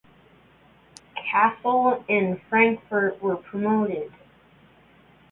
Kassel 1.23 2.03
and 2.09 2.41
Frankfurt 2.49 3.21
were 3.21 3.35
promoted. 3.35 4.11